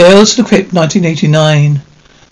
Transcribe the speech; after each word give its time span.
Tales 0.00 0.30
of 0.30 0.36
the 0.38 0.48
Crypt, 0.48 0.72
1989. 0.72 1.82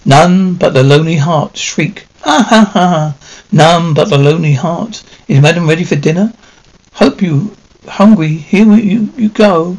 None 0.07 0.55
but 0.55 0.73
the 0.73 0.83
lonely 0.83 1.17
heart. 1.17 1.59
Shriek. 1.59 2.07
Ha 2.23 2.47
ha 2.49 2.65
ha. 2.65 3.15
None 3.53 3.93
but 3.93 4.09
the 4.09 4.17
lonely 4.17 4.55
heart. 4.55 5.03
Is 5.29 5.43
madam 5.43 5.69
ready 5.69 5.85
for 5.85 5.95
dinner? 5.95 6.33
Hope 6.95 7.21
you 7.21 7.55
hungry. 7.87 8.39
Here 8.39 8.73
you, 8.73 9.13
you 9.19 9.29
go. 9.29 9.77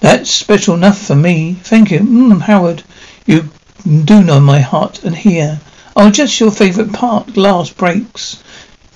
That's 0.00 0.28
special 0.28 0.74
enough 0.74 1.00
for 1.00 1.14
me. 1.14 1.54
Thank 1.62 1.92
you. 1.92 2.00
Mmm, 2.00 2.40
Howard. 2.40 2.82
You 3.26 3.48
do 3.86 4.24
know 4.24 4.40
my 4.40 4.58
heart 4.58 5.04
and 5.04 5.14
here. 5.14 5.60
Oh, 5.94 6.10
just 6.10 6.40
your 6.40 6.50
favourite 6.50 6.92
part. 6.92 7.32
Glass 7.32 7.70
breaks. 7.70 8.42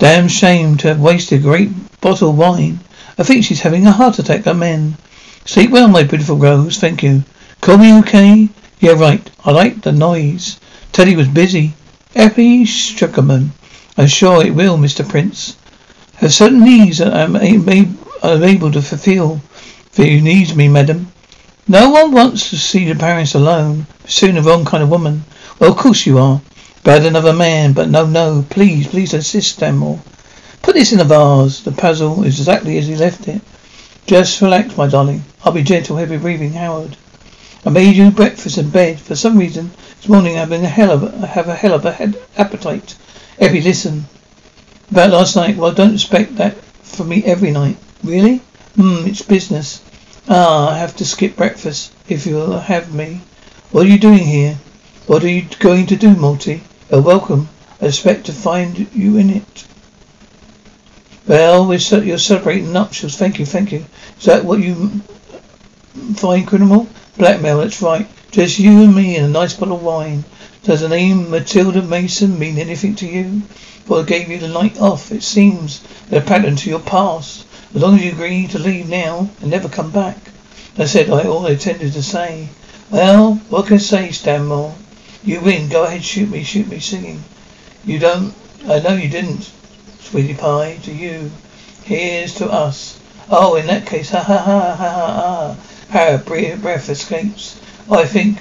Damn 0.01 0.27
shame 0.27 0.77
to 0.79 0.89
have 0.89 0.99
wasted 0.99 1.39
a 1.39 1.43
great 1.45 2.01
bottle 2.01 2.31
of 2.31 2.39
wine. 2.39 2.81
I 3.17 3.23
think 3.23 3.45
she's 3.45 3.61
having 3.61 3.87
a 3.87 3.93
heart 3.93 4.19
attack. 4.19 4.45
Amen. 4.49 4.97
Sleep 5.45 5.71
well, 5.71 5.87
my 5.87 6.03
beautiful 6.03 6.35
Rose. 6.35 6.79
Thank 6.79 7.05
you. 7.05 7.23
Call 7.65 7.79
me 7.79 8.03
Kenny? 8.03 8.51
Yeah, 8.79 8.93
right. 8.93 9.31
I 9.43 9.51
like 9.51 9.81
the 9.81 9.91
noise. 9.91 10.61
Teddy 10.93 11.17
was 11.17 11.29
busy. 11.29 11.73
Eppie 12.15 12.67
Struckerman. 12.67 13.53
I'm 13.97 14.07
sure 14.07 14.45
it 14.45 14.55
will, 14.55 14.77
Mr. 14.77 15.09
Prince. 15.09 15.57
Have 16.17 16.35
certain 16.35 16.63
needs 16.63 16.99
that 16.99 17.15
I'm 17.15 17.35
able 17.37 18.71
to 18.71 18.83
fulfill. 18.83 19.41
For 19.93 20.03
you 20.03 20.21
needs 20.21 20.55
me, 20.55 20.69
madam. 20.69 21.11
No 21.67 21.89
one 21.89 22.13
wants 22.13 22.51
to 22.51 22.59
see 22.59 22.85
the 22.85 22.99
parents 22.99 23.35
alone. 23.35 23.87
Pursuing 24.03 24.35
the 24.35 24.43
wrong 24.43 24.67
kind 24.67 24.83
of 24.83 24.91
woman. 24.91 25.25
Well, 25.59 25.73
of 25.73 25.79
course 25.79 26.05
you 26.05 26.19
are. 26.19 26.43
Bad 26.83 27.07
another 27.07 27.33
man, 27.33 27.73
but 27.73 27.89
no, 27.89 28.05
no. 28.05 28.45
Please, 28.51 28.89
please 28.89 29.15
assist, 29.15 29.53
Stanmore. 29.53 30.01
Put 30.61 30.75
this 30.75 30.93
in 30.93 31.01
a 31.01 31.05
vase. 31.05 31.61
The 31.61 31.73
puzzle 31.73 32.25
is 32.25 32.41
exactly 32.41 32.77
as 32.77 32.89
he 32.89 32.95
left 32.95 33.27
it. 33.27 33.41
Just 34.05 34.43
relax, 34.43 34.77
my 34.77 34.87
darling. 34.87 35.25
I'll 35.47 35.53
be 35.53 35.63
gentle, 35.63 35.97
heavy 35.97 36.19
breathing, 36.19 36.53
Howard. 36.53 36.99
I 37.67 37.71
made 37.71 37.97
you 37.97 38.11
breakfast 38.11 38.59
in 38.59 38.69
bed. 38.69 39.01
For 39.01 39.17
some 39.17 39.39
reason, 39.39 39.71
this 39.97 40.09
morning 40.09 40.37
I've 40.37 40.51
been 40.51 40.65
a 40.65 40.69
hell 40.69 40.91
of 40.91 41.03
a, 41.03 41.23
I 41.23 41.27
have 41.27 41.49
a 41.49 41.55
hell 41.55 41.73
of 41.73 41.87
a 41.87 41.93
head 41.93 42.15
appetite. 42.37 42.95
Eppie, 43.41 43.63
listen. 43.63 44.05
About 44.91 45.11
last 45.11 45.35
night, 45.35 45.57
well, 45.57 45.73
don't 45.73 45.95
expect 45.95 46.37
that 46.37 46.63
from 46.83 47.09
me 47.09 47.25
every 47.25 47.51
night. 47.51 47.79
Really? 48.03 48.43
Hmm, 48.77 49.07
it's 49.07 49.23
business. 49.23 49.81
Ah, 50.29 50.73
I 50.73 50.79
have 50.79 50.95
to 50.97 51.07
skip 51.07 51.37
breakfast, 51.37 51.91
if 52.07 52.27
you'll 52.27 52.59
have 52.59 52.93
me. 52.93 53.23
What 53.71 53.87
are 53.87 53.89
you 53.89 53.99
doing 53.99 54.25
here? 54.25 54.59
What 55.07 55.25
are 55.25 55.29
you 55.29 55.47
going 55.59 55.87
to 55.87 55.97
do, 55.97 56.15
Morty? 56.15 56.63
You're 56.91 57.01
welcome. 57.01 57.49
I 57.81 57.87
expect 57.87 58.27
to 58.27 58.33
find 58.35 58.95
you 58.95 59.17
in 59.17 59.31
it. 59.31 59.65
Well, 61.27 61.67
we're 61.67 61.79
you're 61.79 62.19
celebrating 62.19 62.75
nuptials. 62.75 63.17
Thank 63.17 63.39
you, 63.39 63.47
thank 63.47 63.73
you. 63.73 63.87
Is 64.19 64.27
that 64.27 64.45
what 64.45 64.61
you 64.61 65.01
find 66.15 66.47
criminal? 66.47 66.89
Blackmail, 67.17 67.59
that's 67.59 67.81
right. 67.81 68.09
Just 68.33 68.59
you 68.59 68.83
and 68.83 68.95
me 68.95 69.17
and 69.17 69.27
a 69.27 69.29
nice 69.29 69.55
bottle 69.55 69.77
of 69.77 69.83
wine. 69.85 70.25
Does 70.65 70.81
the 70.81 70.89
name 70.89 71.31
Matilda 71.31 71.81
Mason 71.81 72.39
mean 72.39 72.59
anything 72.59 72.97
to 72.97 73.07
you? 73.07 73.43
I 73.89 74.03
gave 74.03 74.29
you 74.29 74.39
the 74.39 74.49
night 74.49 74.81
off. 74.81 75.13
It 75.13 75.23
seems 75.23 75.81
they're 76.09 76.23
a 76.23 76.25
pattern 76.25 76.57
to 76.57 76.71
your 76.71 76.81
past. 76.81 77.47
As 77.73 77.83
long 77.83 77.95
as 77.95 78.05
you 78.05 78.11
agree 78.11 78.49
to 78.49 78.59
leave 78.59 78.89
now 78.89 79.29
and 79.41 79.51
never 79.51 79.69
come 79.69 79.91
back. 79.91 80.17
I 80.77 80.87
said 80.87 81.09
I 81.09 81.23
all 81.23 81.47
intended 81.47 81.93
to 81.93 82.03
say. 82.03 82.49
Well, 82.91 83.35
what 83.49 83.67
can 83.67 83.77
I 83.77 83.79
say, 83.79 84.11
Stanmore? 84.11 84.75
You 85.23 85.41
win. 85.41 85.69
Go 85.69 85.85
ahead, 85.85 86.03
shoot 86.03 86.31
me, 86.31 86.43
shoot 86.43 86.67
me, 86.67 86.81
singing. 86.81 87.23
You 87.85 88.01
don't. 88.01 88.35
I 88.67 88.81
know 88.81 88.97
you 88.97 89.09
didn't, 89.09 89.53
sweetie 90.01 90.35
pie. 90.35 90.79
To 90.83 90.93
you. 90.93 91.31
Here's 91.85 92.35
to 92.37 92.51
us. 92.51 92.99
Oh, 93.31 93.55
in 93.55 93.67
that 93.69 93.87
case, 93.87 94.11
ha 94.11 94.21
ha 94.21 94.39
ha 94.39 94.75
ha 94.75 94.75
ha 94.75 95.13
ha. 95.13 95.57
Her 95.95 96.19
breath 96.19 96.89
escapes. 96.89 97.55
I 97.89 98.05
think 98.05 98.39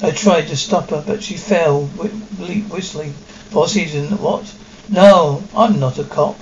I 0.00 0.12
tried 0.12 0.48
to 0.48 0.56
stop 0.56 0.88
her, 0.88 1.04
but 1.06 1.22
she 1.22 1.36
fell, 1.36 1.82
whistling. 1.84 3.12
Bossy's 3.52 3.94
in 3.94 4.06
what? 4.16 4.50
No, 4.88 5.42
I'm 5.54 5.78
not 5.78 5.98
a 5.98 6.04
cop. 6.04 6.40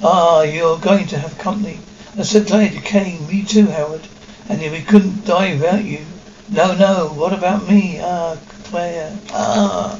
Ah, 0.00 0.42
you're 0.42 0.78
going 0.78 1.08
to 1.08 1.18
have 1.18 1.36
company. 1.36 1.80
I'm 2.16 2.22
so 2.22 2.44
glad 2.44 2.74
you 2.74 2.80
came. 2.80 3.26
Me 3.26 3.42
too, 3.42 3.66
Howard. 3.66 4.06
And 4.48 4.62
if 4.62 4.70
we 4.70 4.82
couldn't 4.82 5.24
die 5.24 5.54
without 5.54 5.82
you. 5.82 6.06
No, 6.48 6.76
no. 6.76 7.08
What 7.08 7.32
about 7.32 7.68
me? 7.68 7.98
Ah, 8.00 8.36
Claire. 8.66 9.18
Ah. 9.32 9.98